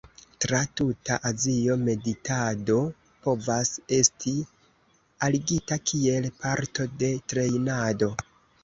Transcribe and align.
Tra 0.43 0.59
tuta 0.79 1.17
Azio, 1.29 1.75
meditado 1.89 2.77
povas 3.27 3.71
esti 4.01 4.35
aligita 5.29 5.83
kiel 5.93 6.31
parto 6.43 6.91
de 7.05 7.17
trejnado. 7.35 8.15